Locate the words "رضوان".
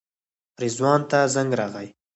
0.61-1.01